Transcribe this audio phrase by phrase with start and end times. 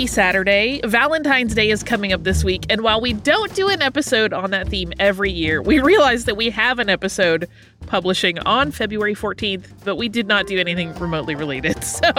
[0.00, 0.80] Happy Saturday.
[0.82, 4.50] Valentine's Day is coming up this week, and while we don't do an episode on
[4.50, 7.46] that theme every year, we realize that we have an episode
[7.86, 11.76] publishing on February 14th, but we did not do anything remotely related.
[11.84, 12.12] So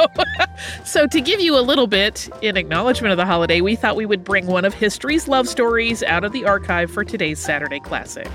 [0.86, 4.06] so to give you a little bit in acknowledgement of the holiday, we thought we
[4.06, 8.30] would bring one of history's love stories out of the archive for today's Saturday classic.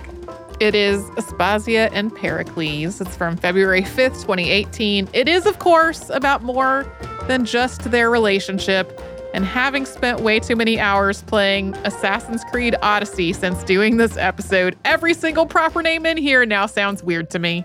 [0.59, 3.01] It is Aspasia and Pericles.
[3.01, 5.09] It's from February 5th, 2018.
[5.13, 6.91] It is, of course, about more
[7.29, 9.01] than just their relationship.
[9.35, 14.77] And having spent way too many hours playing Assassin's Creed Odyssey since doing this episode,
[14.85, 17.65] every single proper name in here now sounds weird to me.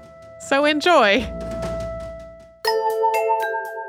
[0.49, 1.19] So enjoy.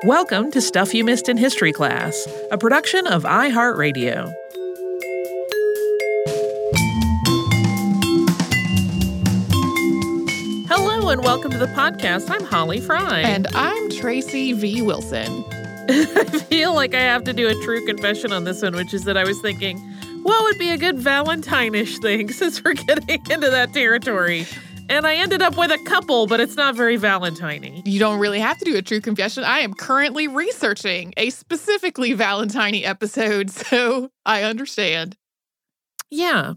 [0.04, 4.32] Welcome to Stuff You Missed in History Class, a production of iHeartRadio.
[10.68, 12.30] Hello and welcome to the podcast.
[12.30, 13.20] I'm Holly Fry.
[13.20, 14.82] And I'm Tracy V.
[14.82, 15.44] Wilson.
[15.88, 19.04] I feel like I have to do a true confession on this one, which is
[19.04, 19.78] that I was thinking,
[20.22, 24.46] what would be a good Valentine-ish thing since we're getting into that territory?
[24.88, 28.40] And I ended up with a couple, but it's not very Valentine You don't really
[28.40, 29.42] have to do a true confession.
[29.42, 35.16] I am currently researching a specifically Valentine episode, so I understand.
[36.10, 36.54] Yeah.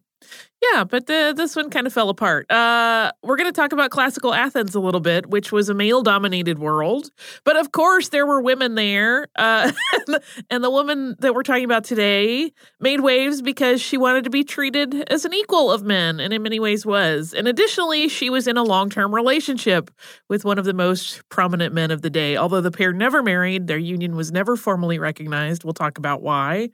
[0.73, 2.49] Yeah, but the, this one kind of fell apart.
[2.49, 6.01] Uh, we're going to talk about classical Athens a little bit, which was a male
[6.01, 7.11] dominated world.
[7.43, 9.27] But of course, there were women there.
[9.35, 9.71] Uh,
[10.49, 14.43] and the woman that we're talking about today made waves because she wanted to be
[14.43, 17.33] treated as an equal of men, and in many ways was.
[17.33, 19.91] And additionally, she was in a long term relationship
[20.29, 22.37] with one of the most prominent men of the day.
[22.37, 25.63] Although the pair never married, their union was never formally recognized.
[25.63, 26.69] We'll talk about why.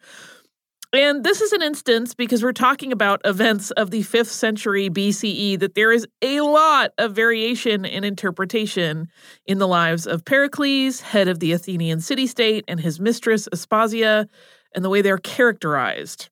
[0.94, 5.58] And this is an instance because we're talking about events of the 5th century BCE
[5.60, 9.08] that there is a lot of variation in interpretation
[9.46, 14.28] in the lives of Pericles, head of the Athenian city state, and his mistress Aspasia,
[14.76, 16.30] and the way they're characterized.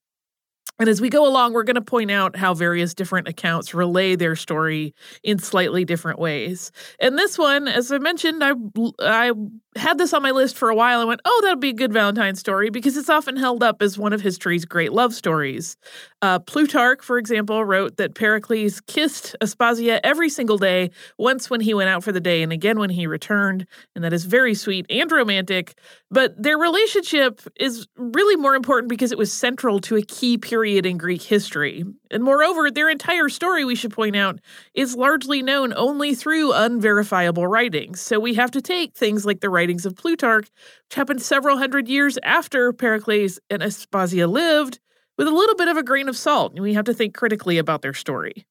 [0.80, 4.16] And as we go along, we're going to point out how various different accounts relay
[4.16, 4.94] their story
[5.24, 6.72] in slightly different ways.
[7.02, 8.54] And this one, as I mentioned, I
[9.02, 9.34] I
[9.76, 11.00] had this on my list for a while.
[11.00, 13.98] I went, oh, that'll be a good Valentine story because it's often held up as
[13.98, 15.78] one of history's great love stories.
[16.22, 21.74] Uh, Plutarch, for example, wrote that Pericles kissed Aspasia every single day, once when he
[21.74, 23.68] went out for the day and again when he returned.
[23.96, 25.78] And that is very sweet and romantic.
[26.10, 30.86] But their relationship is really more important because it was central to a key period
[30.86, 31.86] in Greek history.
[32.12, 34.40] And moreover, their entire story, we should point out,
[34.74, 38.02] is largely known only through unverifiable writings.
[38.02, 40.50] So we have to take things like the writings of Plutarch,
[40.88, 44.80] which happened several hundred years after Pericles and Aspasia lived,
[45.18, 46.54] with a little bit of a grain of salt.
[46.54, 48.46] And we have to think critically about their story.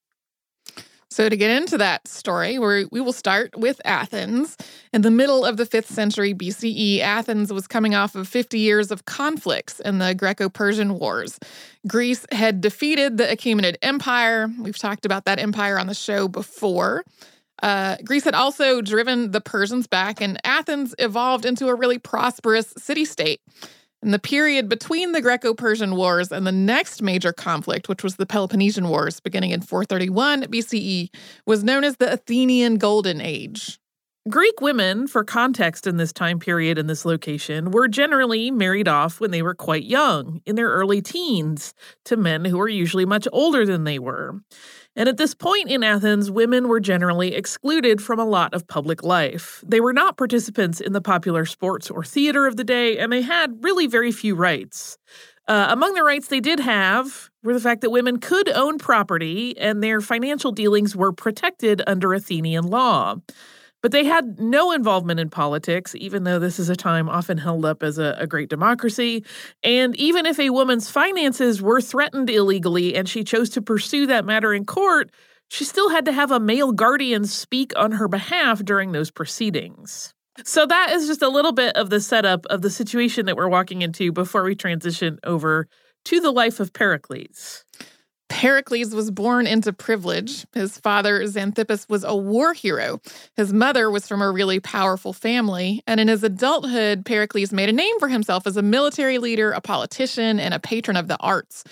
[1.10, 4.58] So, to get into that story, we we will start with Athens.
[4.92, 8.90] In the middle of the 5th century BCE, Athens was coming off of 50 years
[8.90, 11.38] of conflicts in the Greco Persian Wars.
[11.86, 14.48] Greece had defeated the Achaemenid Empire.
[14.60, 17.04] We've talked about that empire on the show before.
[17.62, 22.72] Uh, Greece had also driven the Persians back, and Athens evolved into a really prosperous
[22.76, 23.40] city state.
[24.00, 28.14] In the period between the Greco Persian Wars and the next major conflict, which was
[28.14, 31.08] the Peloponnesian Wars beginning in 431 BCE,
[31.46, 33.80] was known as the Athenian Golden Age.
[34.28, 39.20] Greek women, for context in this time period and this location, were generally married off
[39.20, 43.26] when they were quite young, in their early teens, to men who were usually much
[43.32, 44.40] older than they were.
[44.98, 49.04] And at this point in Athens, women were generally excluded from a lot of public
[49.04, 49.62] life.
[49.64, 53.22] They were not participants in the popular sports or theater of the day, and they
[53.22, 54.98] had really very few rights.
[55.46, 59.56] Uh, among the rights they did have were the fact that women could own property
[59.56, 63.14] and their financial dealings were protected under Athenian law.
[63.82, 67.64] But they had no involvement in politics, even though this is a time often held
[67.64, 69.24] up as a, a, great democracy.
[69.62, 74.24] And even if a woman's finances were threatened illegally and she chose to pursue that
[74.24, 75.10] matter in court,
[75.48, 80.12] she still had to have a male guardian speak on her behalf during those proceedings.
[80.44, 83.48] So that is just a little bit of the setup of the situation that we're
[83.48, 85.68] walking into before we transition over
[86.04, 87.64] to the life of Pericles.
[88.28, 90.46] Pericles was born into privilege.
[90.52, 93.00] His father, Xanthippus, was a war hero.
[93.36, 95.82] His mother was from a really powerful family.
[95.86, 99.60] And in his adulthood, Pericles made a name for himself as a military leader, a
[99.60, 101.64] politician, and a patron of the arts.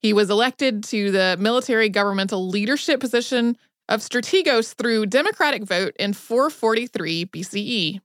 [0.00, 3.56] He was elected to the military governmental leadership position
[3.88, 8.00] of strategos through democratic vote in 443 BCE.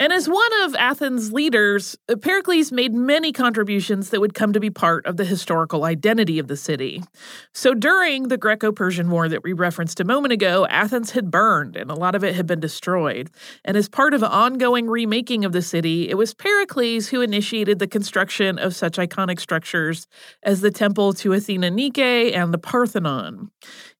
[0.00, 4.58] And as one of Athens' leaders, uh, Pericles made many contributions that would come to
[4.58, 7.02] be part of the historical identity of the city.
[7.52, 11.76] So during the Greco Persian War that we referenced a moment ago, Athens had burned
[11.76, 13.28] and a lot of it had been destroyed.
[13.62, 17.78] And as part of an ongoing remaking of the city, it was Pericles who initiated
[17.78, 20.06] the construction of such iconic structures
[20.42, 23.50] as the temple to Athena Nike and the Parthenon.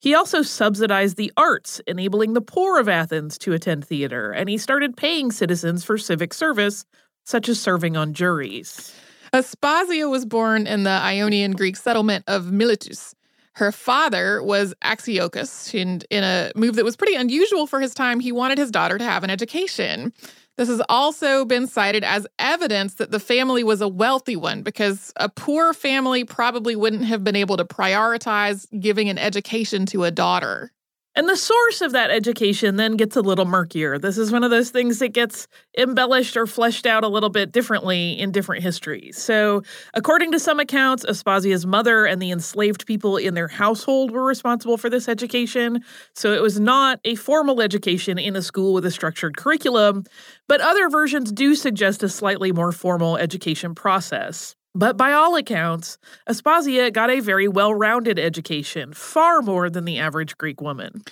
[0.01, 4.57] He also subsidized the arts, enabling the poor of Athens to attend theater, and he
[4.57, 6.87] started paying citizens for civic service,
[7.25, 8.95] such as serving on juries.
[9.35, 13.15] Aspasia was born in the Ionian Greek settlement of Miletus.
[13.55, 18.21] Her father was Axiochus, and in a move that was pretty unusual for his time,
[18.21, 20.15] he wanted his daughter to have an education.
[20.61, 25.11] This has also been cited as evidence that the family was a wealthy one because
[25.17, 30.11] a poor family probably wouldn't have been able to prioritize giving an education to a
[30.11, 30.71] daughter.
[31.17, 33.99] And the source of that education then gets a little murkier.
[33.99, 37.51] This is one of those things that gets embellished or fleshed out a little bit
[37.51, 39.19] differently in different histories.
[39.19, 39.63] So,
[39.93, 44.77] according to some accounts, Aspasia's mother and the enslaved people in their household were responsible
[44.77, 45.83] for this education.
[46.15, 50.05] So, it was not a formal education in a school with a structured curriculum,
[50.47, 54.55] but other versions do suggest a slightly more formal education process.
[54.75, 59.99] But by all accounts, Aspasia got a very well rounded education, far more than the
[59.99, 61.03] average Greek woman.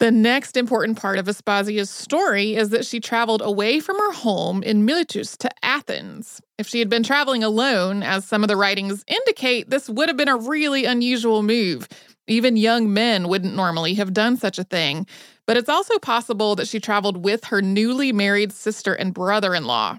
[0.00, 4.62] The next important part of Aspasia's story is that she traveled away from her home
[4.62, 6.40] in Miletus to Athens.
[6.56, 10.16] If she had been traveling alone, as some of the writings indicate, this would have
[10.16, 11.86] been a really unusual move.
[12.26, 15.06] Even young men wouldn't normally have done such a thing.
[15.46, 19.64] But it's also possible that she traveled with her newly married sister and brother in
[19.64, 19.98] law.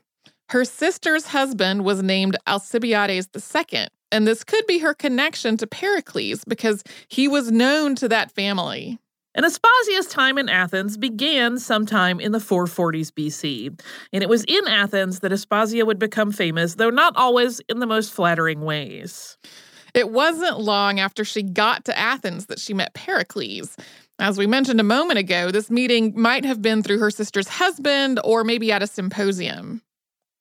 [0.52, 6.44] Her sister's husband was named Alcibiades II, and this could be her connection to Pericles
[6.44, 9.00] because he was known to that family.
[9.34, 13.82] And Aspasia's time in Athens began sometime in the 440s BC.
[14.12, 17.88] And it was in Athens that Aspasia would become famous, though not always in the
[17.88, 19.38] most flattering ways.
[19.94, 23.78] It wasn't long after she got to Athens that she met Pericles.
[24.20, 28.20] As we mentioned a moment ago, this meeting might have been through her sister's husband
[28.26, 29.82] or maybe at a symposium.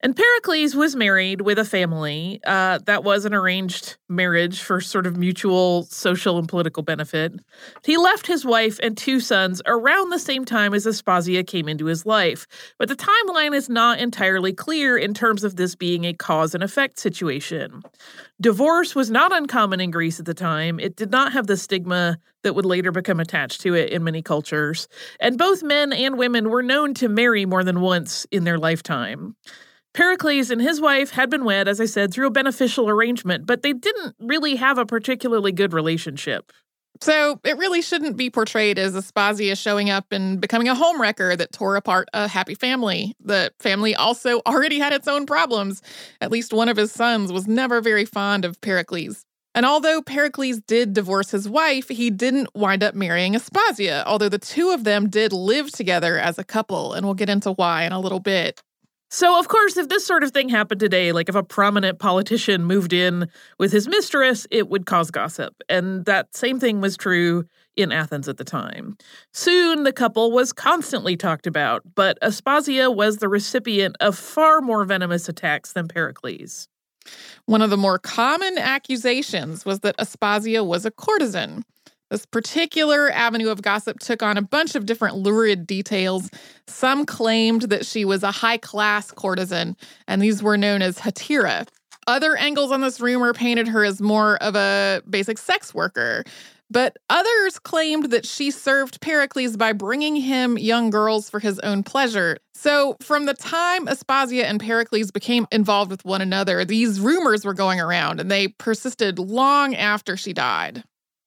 [0.02, 2.40] And Pericles was married with a family.
[2.46, 7.34] Uh, that was an arranged marriage for sort of mutual social and political benefit.
[7.84, 11.84] He left his wife and two sons around the same time as Aspasia came into
[11.84, 12.46] his life,
[12.78, 16.64] but the timeline is not entirely clear in terms of this being a cause and
[16.64, 17.82] effect situation.
[18.40, 20.80] Divorce was not uncommon in Greece at the time.
[20.80, 24.22] It did not have the stigma that would later become attached to it in many
[24.22, 24.88] cultures,
[25.20, 29.36] and both men and women were known to marry more than once in their lifetime.
[29.92, 33.62] Pericles and his wife had been wed, as I said, through a beneficial arrangement, but
[33.62, 36.52] they didn't really have a particularly good relationship.
[37.00, 41.50] So it really shouldn't be portrayed as Aspasia showing up and becoming a homewrecker that
[41.50, 43.14] tore apart a happy family.
[43.20, 45.80] The family also already had its own problems.
[46.20, 49.24] At least one of his sons was never very fond of Pericles.
[49.54, 54.38] And although Pericles did divorce his wife, he didn't wind up marrying Aspasia, although the
[54.38, 57.92] two of them did live together as a couple, and we'll get into why in
[57.92, 58.62] a little bit.
[59.12, 62.64] So, of course, if this sort of thing happened today, like if a prominent politician
[62.64, 63.28] moved in
[63.58, 65.62] with his mistress, it would cause gossip.
[65.68, 67.44] And that same thing was true
[67.76, 68.96] in Athens at the time.
[69.32, 74.84] Soon, the couple was constantly talked about, but Aspasia was the recipient of far more
[74.84, 76.68] venomous attacks than Pericles.
[77.46, 81.64] One of the more common accusations was that Aspasia was a courtesan.
[82.10, 86.28] This particular avenue of gossip took on a bunch of different lurid details.
[86.66, 89.76] Some claimed that she was a high class courtesan,
[90.08, 91.68] and these were known as hetaira.
[92.08, 96.24] Other angles on this rumor painted her as more of a basic sex worker.
[96.72, 101.82] But others claimed that she served Pericles by bringing him young girls for his own
[101.82, 102.38] pleasure.
[102.54, 107.54] So, from the time Aspasia and Pericles became involved with one another, these rumors were
[107.54, 110.84] going around and they persisted long after she died.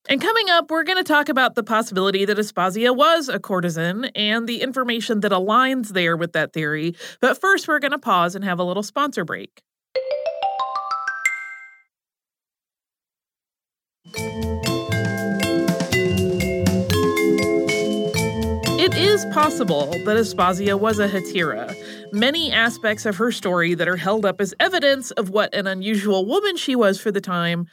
[0.09, 4.05] And coming up, we're going to talk about the possibility that Aspasia was a courtesan
[4.15, 6.95] and the information that aligns there with that theory.
[7.21, 9.61] But first, we're going to pause and have a little sponsor break.
[18.85, 21.73] It is possible that Aspasia was a hetaira.
[22.11, 26.25] Many aspects of her story that are held up as evidence of what an unusual
[26.25, 27.67] woman she was for the time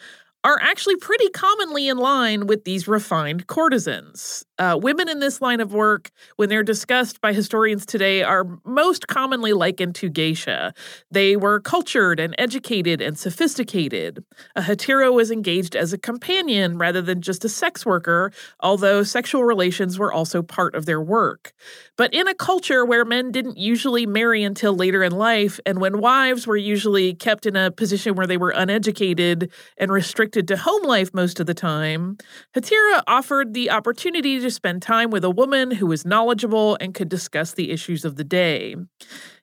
[0.44, 4.44] are actually pretty commonly in line with these refined courtesans.
[4.60, 9.08] Uh, women in this line of work, when they're discussed by historians today, are most
[9.08, 10.74] commonly likened to geisha.
[11.10, 14.22] They were cultured and educated and sophisticated.
[14.56, 19.44] A hetaira was engaged as a companion rather than just a sex worker, although sexual
[19.44, 21.54] relations were also part of their work.
[21.96, 26.02] But in a culture where men didn't usually marry until later in life, and when
[26.02, 30.82] wives were usually kept in a position where they were uneducated and restricted to home
[30.82, 32.18] life most of the time,
[32.54, 37.08] Hetera offered the opportunity to spend time with a woman who was knowledgeable and could
[37.08, 38.76] discuss the issues of the day.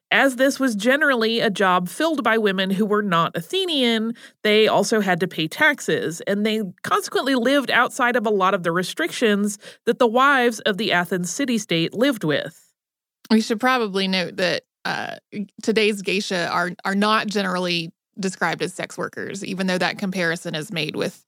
[0.10, 5.02] As this was generally a job filled by women who were not Athenian, they also
[5.02, 9.58] had to pay taxes, and they consequently lived outside of a lot of the restrictions
[9.86, 12.74] that the wives of the Athens city state lived with.
[13.30, 15.18] We should probably note that uh,
[15.62, 20.72] today's geisha are are not generally described as sex workers, even though that comparison is
[20.72, 21.26] made with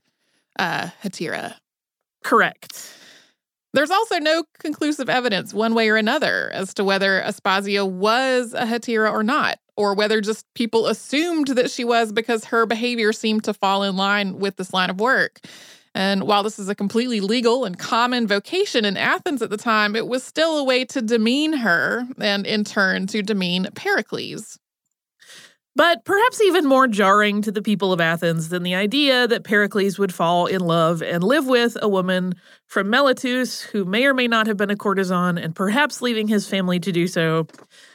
[0.58, 1.56] uh, hetaira.
[2.24, 2.94] Correct.
[3.74, 8.66] There's also no conclusive evidence, one way or another, as to whether Aspasia was a
[8.66, 13.44] hetaira or not, or whether just people assumed that she was because her behavior seemed
[13.44, 15.40] to fall in line with this line of work.
[15.94, 19.96] And while this is a completely legal and common vocation in Athens at the time,
[19.96, 24.58] it was still a way to demean her and, in turn, to demean Pericles.
[25.80, 29.98] But perhaps even more jarring to the people of Athens than the idea that Pericles
[29.98, 32.34] would fall in love and live with a woman
[32.66, 36.46] from Miletus who may or may not have been a courtesan and perhaps leaving his
[36.46, 37.48] family to do so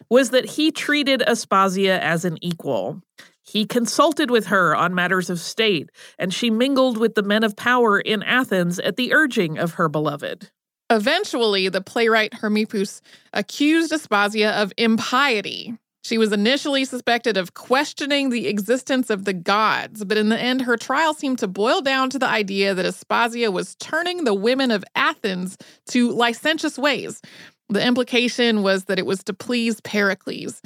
[0.08, 3.02] was that he treated Aspasia as an equal.
[3.42, 7.54] He consulted with her on matters of state, and she mingled with the men of
[7.54, 10.50] power in Athens at the urging of her beloved.
[10.88, 13.02] Eventually, the playwright Hermippus
[13.34, 20.04] accused Aspasia of impiety she was initially suspected of questioning the existence of the gods,
[20.04, 23.50] but in the end, her trial seemed to boil down to the idea that Aspasia
[23.50, 25.56] was turning the women of Athens
[25.88, 27.22] to licentious ways.
[27.70, 30.60] The implication was that it was to please Pericles.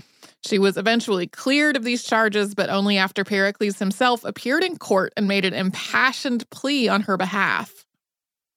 [0.45, 5.13] She was eventually cleared of these charges, but only after Pericles himself appeared in court
[5.17, 7.78] and made an impassioned plea on her behalf.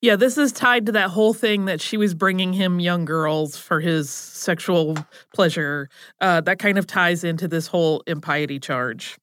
[0.02, 3.56] Yeah, this is tied to that whole thing that she was bringing him young girls
[3.56, 4.96] for his sexual
[5.32, 5.88] pleasure.
[6.20, 9.16] Uh, that kind of ties into this whole impiety charge.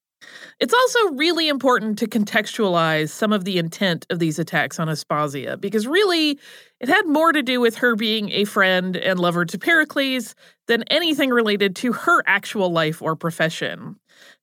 [0.59, 5.59] It's also really important to contextualize some of the intent of these attacks on Aspasia
[5.59, 6.39] because really
[6.79, 10.35] it had more to do with her being a friend and lover to Pericles
[10.67, 13.95] than anything related to her actual life or profession.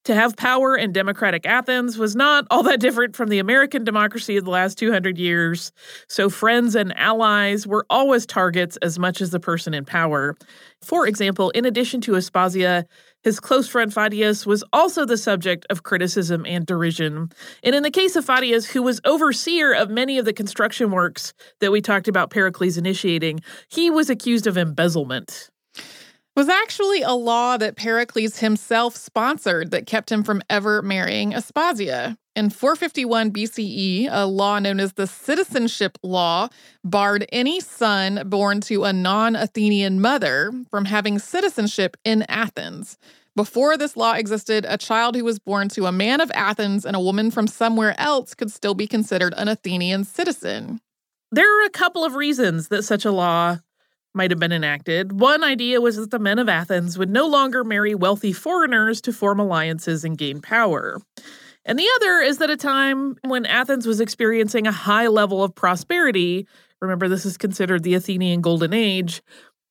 [0.04, 4.36] To have power in democratic Athens was not all that different from the American democracy
[4.36, 5.72] of the last 200 years,
[6.08, 10.36] so friends and allies were always targets as much as the person in power.
[10.82, 12.84] For example, in addition to Aspasia,
[13.22, 17.30] his close friend Pheidias was also the subject of criticism and derision.
[17.62, 21.32] And in the case of Pheidias, who was overseer of many of the construction works
[21.60, 25.50] that we talked about Pericles initiating, he was accused of embezzlement
[26.36, 32.16] was actually a law that Pericles himself sponsored that kept him from ever marrying Aspasia.
[32.36, 36.50] In 451 BCE, a law known as the Citizenship Law
[36.84, 42.98] barred any son born to a non Athenian mother from having citizenship in Athens.
[43.34, 46.94] Before this law existed, a child who was born to a man of Athens and
[46.94, 50.82] a woman from somewhere else could still be considered an Athenian citizen.
[51.32, 53.60] There are a couple of reasons that such a law
[54.12, 55.20] might have been enacted.
[55.20, 59.12] One idea was that the men of Athens would no longer marry wealthy foreigners to
[59.14, 61.00] form alliances and gain power.
[61.66, 65.54] And the other is that a time when Athens was experiencing a high level of
[65.54, 66.46] prosperity,
[66.80, 69.20] remember this is considered the Athenian Golden Age,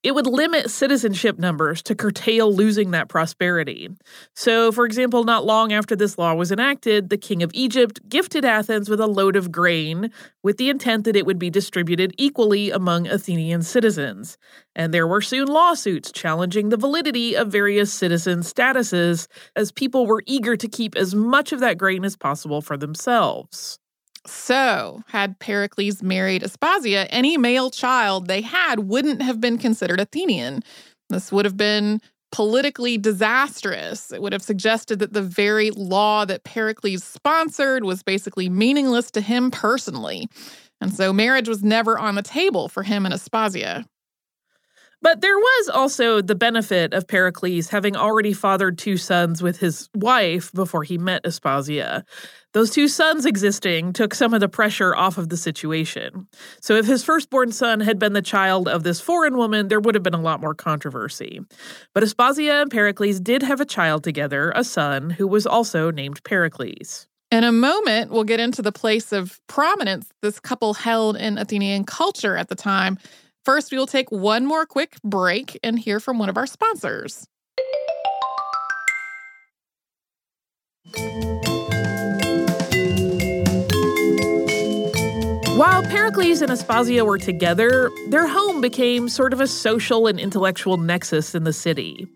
[0.05, 3.89] it would limit citizenship numbers to curtail losing that prosperity.
[4.35, 8.45] So, for example, not long after this law was enacted, the king of Egypt gifted
[8.45, 10.11] Athens with a load of grain
[10.43, 14.37] with the intent that it would be distributed equally among Athenian citizens.
[14.75, 20.21] And there were soon lawsuits challenging the validity of various citizen statuses as people were
[20.27, 23.79] eager to keep as much of that grain as possible for themselves.
[24.27, 30.63] So, had Pericles married Aspasia, any male child they had wouldn't have been considered Athenian.
[31.09, 32.01] This would have been
[32.31, 34.11] politically disastrous.
[34.11, 39.21] It would have suggested that the very law that Pericles sponsored was basically meaningless to
[39.21, 40.27] him personally.
[40.81, 43.85] And so marriage was never on the table for him and Aspasia.
[45.05, 49.87] But there was also the benefit of Pericles having already fathered two sons with his
[49.93, 52.03] wife before he met Aspasia.
[52.53, 56.27] Those two sons existing took some of the pressure off of the situation.
[56.59, 59.93] So, if his firstborn son had been the child of this foreign woman, there would
[59.93, 61.39] have been a lot more controversy.
[61.93, 66.23] But Aspasia and Pericles did have a child together, a son, who was also named
[66.23, 67.05] Pericles.
[67.31, 71.83] In a moment, we'll get into the place of prominence this couple held in Athenian
[71.83, 72.97] culture at the time.
[73.45, 77.27] First, we will take one more quick break and hear from one of our sponsors.
[85.55, 90.77] While Pericles and Aspasia were together, their home became sort of a social and intellectual
[90.77, 92.07] nexus in the city.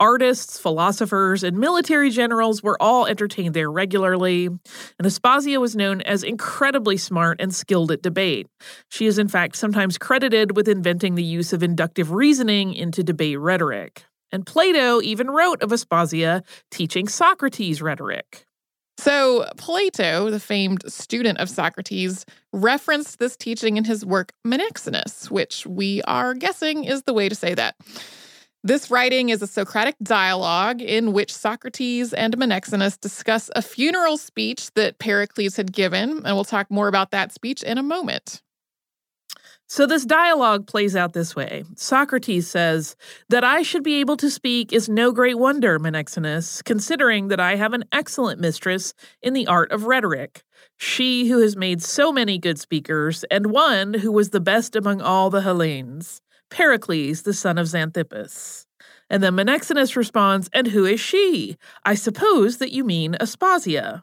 [0.00, 4.60] Artists, philosophers, and military generals were all entertained there regularly, and
[5.02, 8.46] Aspasia was known as incredibly smart and skilled at debate.
[8.90, 13.38] She is, in fact, sometimes credited with inventing the use of inductive reasoning into debate
[13.38, 14.04] rhetoric.
[14.32, 18.44] And Plato even wrote of Aspasia teaching Socrates rhetoric.
[18.98, 25.66] So, Plato, the famed student of Socrates, referenced this teaching in his work Menexenus, which
[25.66, 27.74] we are guessing is the way to say that.
[28.66, 34.72] This writing is a Socratic dialogue in which Socrates and Menexenus discuss a funeral speech
[34.72, 38.40] that Pericles had given, and we'll talk more about that speech in a moment.
[39.66, 42.96] So, this dialogue plays out this way Socrates says,
[43.28, 47.56] That I should be able to speak is no great wonder, Menexenus, considering that I
[47.56, 50.42] have an excellent mistress in the art of rhetoric.
[50.78, 55.02] She who has made so many good speakers, and one who was the best among
[55.02, 58.66] all the Hellenes, Pericles, the son of Xanthippus.
[59.10, 61.56] And then Menexenus responds, And who is she?
[61.84, 64.02] I suppose that you mean Aspasia.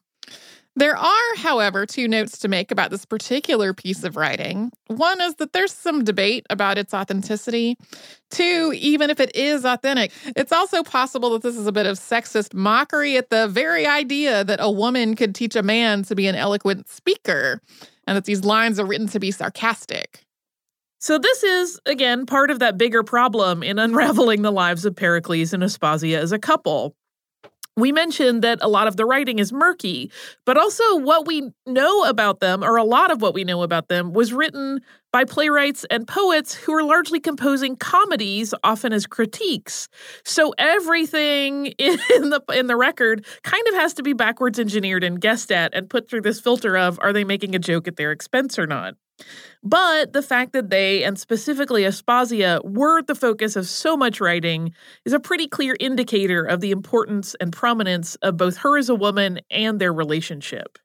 [0.75, 4.71] There are, however, two notes to make about this particular piece of writing.
[4.87, 7.75] One is that there's some debate about its authenticity.
[8.29, 11.97] Two, even if it is authentic, it's also possible that this is a bit of
[11.97, 16.27] sexist mockery at the very idea that a woman could teach a man to be
[16.27, 17.59] an eloquent speaker
[18.07, 20.23] and that these lines are written to be sarcastic.
[21.01, 25.51] So, this is, again, part of that bigger problem in unraveling the lives of Pericles
[25.53, 26.95] and Aspasia as a couple
[27.77, 30.11] we mentioned that a lot of the writing is murky,
[30.45, 33.87] but also what we know about them, or a lot of what we know about
[33.87, 34.81] them, was written
[35.13, 39.87] by playwrights and poets who are largely composing comedies, often as critiques.
[40.25, 45.19] So everything in the in the record kind of has to be backwards engineered and
[45.19, 48.11] guessed at and put through this filter of are they making a joke at their
[48.11, 48.95] expense or not.
[49.63, 54.73] But the fact that they, and specifically Aspasia, were the focus of so much writing
[55.05, 58.95] is a pretty clear indicator of the importance and prominence of both her as a
[58.95, 60.79] woman and their relationship.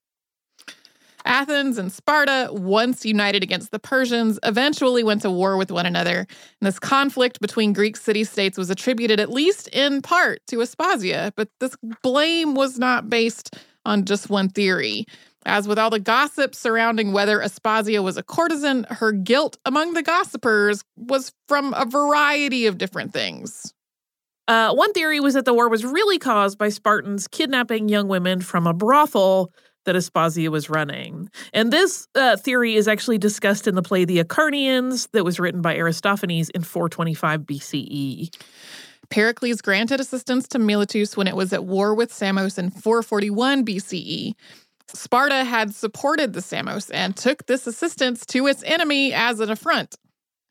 [1.27, 6.19] Athens and Sparta, once united against the Persians, eventually went to war with one another.
[6.21, 11.33] And this conflict between Greek city states was attributed, at least in part, to Aspasia.
[11.35, 15.05] But this blame was not based on just one theory.
[15.47, 20.03] As with all the gossip surrounding whether Aspasia was a courtesan, her guilt among the
[20.03, 23.73] gossipers was from a variety of different things.
[24.49, 28.41] Uh, one theory was that the war was really caused by Spartans kidnapping young women
[28.41, 29.53] from a brothel
[29.85, 31.31] that Aspasia was running.
[31.53, 35.63] And this uh, theory is actually discussed in the play The Acharnians that was written
[35.63, 38.35] by Aristophanes in 425 BCE.
[39.11, 44.33] Pericles granted assistance to Miletus when it was at war with Samos in 441 BCE.
[44.95, 49.97] Sparta had supported the Samos and took this assistance to its enemy as an affront.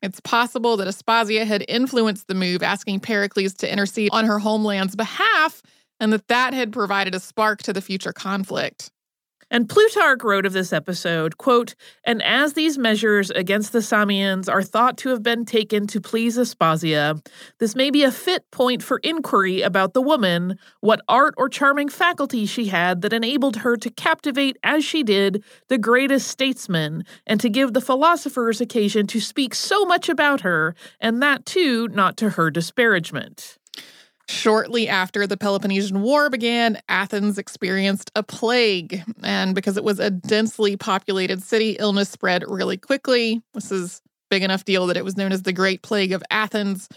[0.02, 4.94] It's possible that Aspasia had influenced the move, asking Pericles to intercede on her homeland's
[4.94, 5.62] behalf,
[5.98, 8.90] and that that had provided a spark to the future conflict.
[9.50, 14.62] And Plutarch wrote of this episode, quote, And as these measures against the Samians are
[14.62, 17.24] thought to have been taken to please Aspasia,
[17.58, 21.88] this may be a fit point for inquiry about the woman, what art or charming
[21.88, 27.40] faculty she had that enabled her to captivate as she did the greatest statesmen, and
[27.40, 32.16] to give the philosophers occasion to speak so much about her, and that too not
[32.16, 33.58] to her disparagement.
[34.28, 39.02] Shortly after the Peloponnesian War began, Athens experienced a plague.
[39.22, 43.42] And because it was a densely populated city, illness spread really quickly.
[43.54, 46.88] This is big enough deal that it was known as the Great Plague of Athens.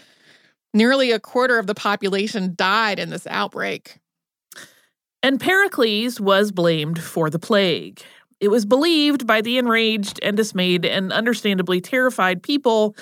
[0.74, 3.98] Nearly a quarter of the population died in this outbreak.
[5.22, 8.02] And Pericles was blamed for the plague.
[8.40, 12.96] It was believed by the enraged and dismayed and understandably terrified people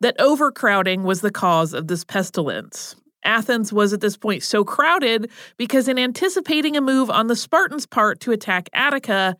[0.00, 2.96] that overcrowding was the cause of this pestilence.
[3.24, 7.86] Athens was at this point so crowded because, in anticipating a move on the Spartans'
[7.86, 9.36] part to attack Attica,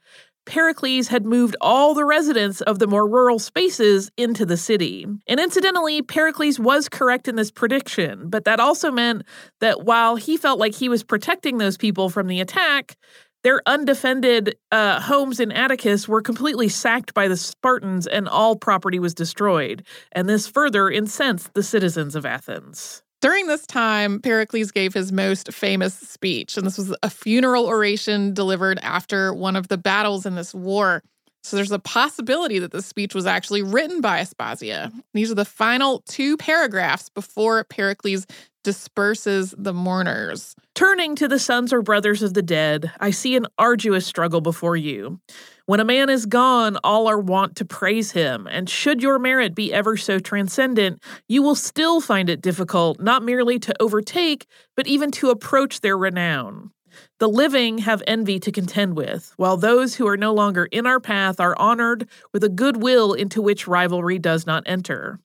[0.46, 5.06] Pericles had moved all the residents of the more rural spaces into the city.
[5.26, 9.22] And incidentally, Pericles was correct in this prediction, but that also meant
[9.60, 12.96] that while he felt like he was protecting those people from the attack,
[13.42, 18.98] their undefended uh, homes in Attica were completely sacked by the Spartans and all property
[18.98, 19.84] was destroyed.
[20.12, 23.02] And this further incensed the citizens of Athens.
[23.24, 28.34] During this time, Pericles gave his most famous speech, and this was a funeral oration
[28.34, 31.02] delivered after one of the battles in this war.
[31.44, 34.86] So there's a possibility that this speech was actually written by Aspasia.
[34.86, 34.98] Mm-hmm.
[35.12, 38.26] These are the final two paragraphs before Pericles
[38.64, 40.56] disperses the mourners.
[40.74, 44.74] Turning to the sons or brothers of the dead, I see an arduous struggle before
[44.74, 45.20] you.
[45.66, 49.54] When a man is gone, all are wont to praise him, and should your merit
[49.54, 54.86] be ever so transcendent, you will still find it difficult not merely to overtake, but
[54.86, 56.70] even to approach their renown.
[57.18, 61.00] The living have envy to contend with, while those who are no longer in our
[61.00, 65.20] path are honored with a goodwill into which rivalry does not enter.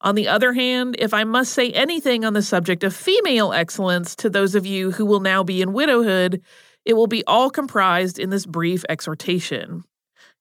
[0.00, 4.14] On the other hand, if I must say anything on the subject of female excellence
[4.16, 6.42] to those of you who will now be in widowhood,
[6.84, 9.84] it will be all comprised in this brief exhortation.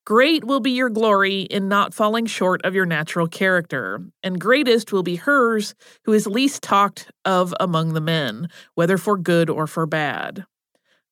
[0.03, 4.91] Great will be your glory in not falling short of your natural character, and greatest
[4.91, 9.67] will be hers who is least talked of among the men, whether for good or
[9.67, 10.43] for bad.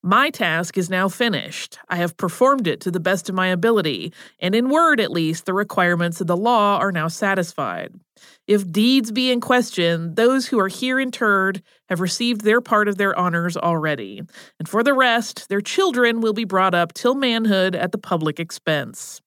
[0.01, 1.77] My task is now finished.
[1.89, 5.45] I have performed it to the best of my ability, and in word at least,
[5.45, 7.93] the requirements of the law are now satisfied.
[8.47, 12.97] If deeds be in question, those who are here interred have received their part of
[12.97, 14.21] their honors already,
[14.57, 18.39] and for the rest, their children will be brought up till manhood at the public
[18.39, 19.19] expense.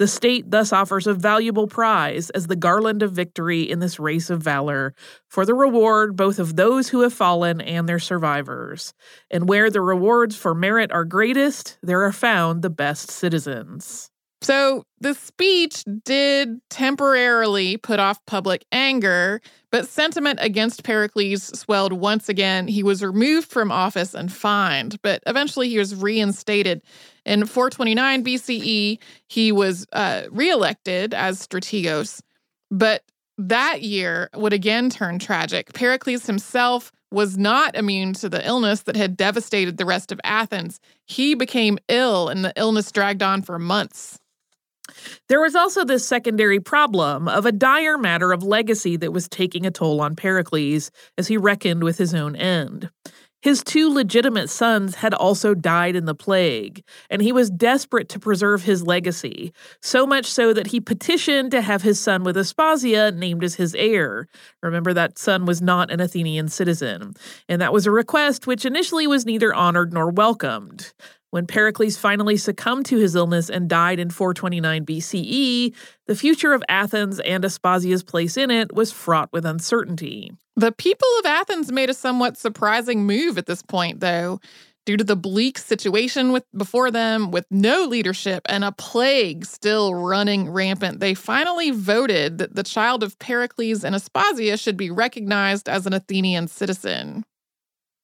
[0.00, 4.30] The state thus offers a valuable prize as the garland of victory in this race
[4.30, 4.94] of valor,
[5.28, 8.94] for the reward both of those who have fallen and their survivors.
[9.30, 14.09] And where the rewards for merit are greatest, there are found the best citizens.
[14.42, 22.28] So the speech did temporarily put off public anger, but sentiment against Pericles swelled once
[22.28, 22.66] again.
[22.66, 26.80] He was removed from office and fined, but eventually he was reinstated.
[27.26, 28.98] In 429 BCE,
[29.28, 32.22] he was uh, reelected as strategos,
[32.70, 33.02] but
[33.36, 35.72] that year would again turn tragic.
[35.74, 40.80] Pericles himself was not immune to the illness that had devastated the rest of Athens.
[41.06, 44.19] He became ill, and the illness dragged on for months.
[45.28, 49.66] There was also this secondary problem of a dire matter of legacy that was taking
[49.66, 52.90] a toll on Pericles as he reckoned with his own end.
[53.42, 58.18] His two legitimate sons had also died in the plague, and he was desperate to
[58.18, 63.16] preserve his legacy, so much so that he petitioned to have his son with Aspasia
[63.16, 64.28] named as his heir.
[64.62, 67.14] Remember, that son was not an Athenian citizen,
[67.48, 70.92] and that was a request which initially was neither honored nor welcomed.
[71.30, 75.74] When Pericles finally succumbed to his illness and died in 429 BCE,
[76.06, 80.32] the future of Athens and Aspasia's place in it was fraught with uncertainty.
[80.56, 84.40] The people of Athens made a somewhat surprising move at this point, though.
[84.86, 89.94] Due to the bleak situation with before them, with no leadership and a plague still
[89.94, 95.68] running rampant, they finally voted that the child of Pericles and Aspasia should be recognized
[95.68, 97.24] as an Athenian citizen.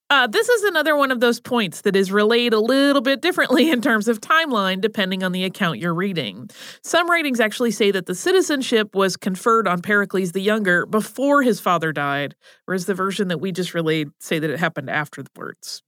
[0.09, 3.71] Uh, this is another one of those points that is relayed a little bit differently
[3.73, 6.49] in terms of timeline, depending on the account you're reading.
[6.85, 11.59] Some writings actually say that the citizenship was conferred on Pericles the Younger before his
[11.59, 15.83] father died, whereas the version that we just relayed say that it happened afterwards.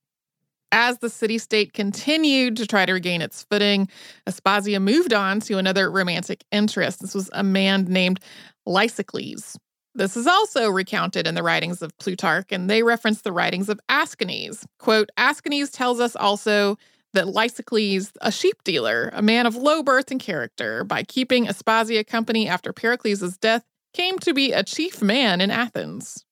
[0.72, 3.88] As the city state continued to try to regain its footing,
[4.28, 7.00] Aspasia moved on to another romantic interest.
[7.00, 8.18] This was a man named
[8.66, 9.56] Lysicles.
[9.98, 13.80] This is also recounted in the writings of Plutarch, and they reference the writings of
[13.88, 14.64] Aeschines.
[14.78, 16.78] Quote Aeschines tells us also
[17.14, 22.06] that Lysicles, a sheep dealer, a man of low birth and character, by keeping Aspasia
[22.06, 26.24] company after Pericles' death, came to be a chief man in Athens.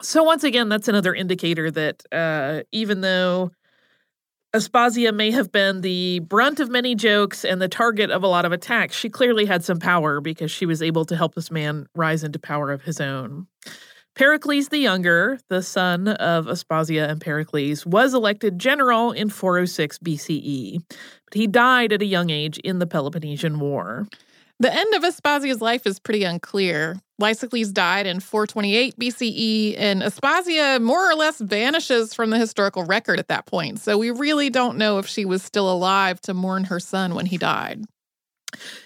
[0.00, 3.50] So, once again, that's another indicator that uh, even though
[4.52, 8.44] Aspasia may have been the brunt of many jokes and the target of a lot
[8.44, 8.96] of attacks.
[8.96, 12.40] She clearly had some power because she was able to help this man rise into
[12.40, 13.46] power of his own.
[14.16, 20.82] Pericles the Younger, the son of Aspasia and Pericles, was elected general in 406 BCE,
[20.88, 24.08] but he died at a young age in the Peloponnesian War.
[24.60, 27.00] The end of Aspasia's life is pretty unclear.
[27.18, 33.18] Lysicles died in 428 BCE, and Aspasia more or less vanishes from the historical record
[33.18, 33.80] at that point.
[33.80, 37.24] So we really don't know if she was still alive to mourn her son when
[37.24, 37.86] he died.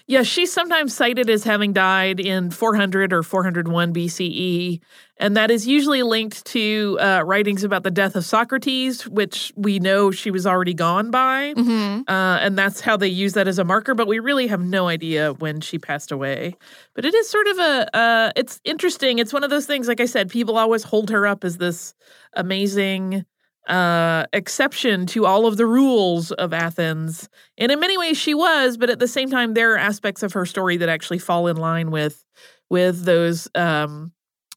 [0.07, 4.79] Yeah, she's sometimes cited as having died in 400 or 401 BCE,
[5.17, 9.79] and that is usually linked to uh, writings about the death of Socrates, which we
[9.79, 12.01] know she was already gone by, mm-hmm.
[12.07, 13.95] uh, and that's how they use that as a marker.
[13.95, 16.55] But we really have no idea when she passed away.
[16.93, 19.19] But it is sort of a, uh, it's interesting.
[19.19, 19.87] It's one of those things.
[19.87, 21.93] Like I said, people always hold her up as this
[22.33, 23.25] amazing
[23.67, 27.29] uh, exception to all of the rules of Athens.
[27.57, 30.33] And in many ways she was, but at the same time, there are aspects of
[30.33, 32.23] her story that actually fall in line with
[32.69, 34.11] with those um,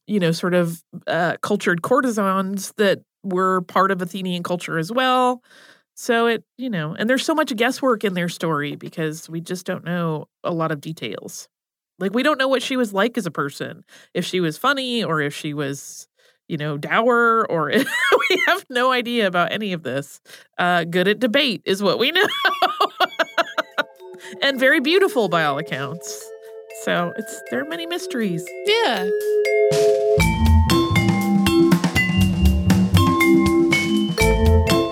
[0.09, 5.43] you know, sort of uh, cultured courtesans that were part of Athenian culture as well.
[5.95, 9.67] So it, you know, and there's so much guesswork in their story because we just
[9.67, 11.47] don't know a lot of details.
[11.99, 15.03] Like we don't know what she was like as a person, if she was funny
[15.03, 16.07] or if she was,
[16.49, 17.67] you know, dour or
[18.29, 20.19] we have no idea about any of this.
[20.57, 22.27] Uh, good at debate is what we know,
[24.41, 26.27] and very beautiful by all accounts.
[26.83, 28.45] So it's there are many mysteries.
[28.65, 29.09] Yeah.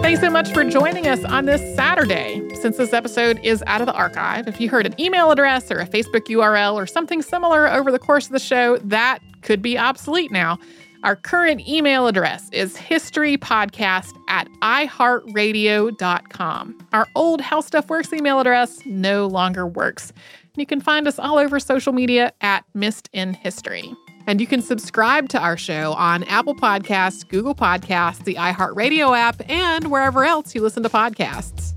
[0.02, 2.42] Thanks so much for joining us on this Saturday.
[2.62, 5.80] Since this episode is out of the archive, if you heard an email address or
[5.80, 9.78] a Facebook URL or something similar over the course of the show, that could be
[9.78, 10.60] obsolete now.
[11.08, 16.88] Our current email address is historypodcast at iheartradio.com.
[16.92, 20.12] Our old How Stuff Works email address no longer works.
[20.58, 23.90] You can find us all over social media at Missed in History.
[24.28, 29.42] And you can subscribe to our show on Apple Podcasts, Google Podcasts, the iHeartRadio app,
[29.50, 31.77] and wherever else you listen to podcasts.